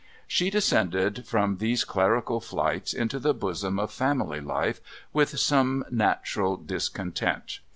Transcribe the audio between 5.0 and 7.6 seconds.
with some natural discontent.